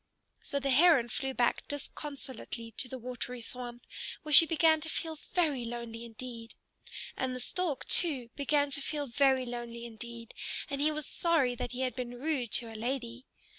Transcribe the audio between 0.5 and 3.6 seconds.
the Heron flew back disconsolately to the watery